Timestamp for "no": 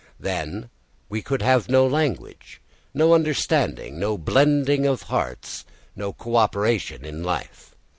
1.69-1.85, 2.91-3.13, 3.99-4.17, 5.95-6.11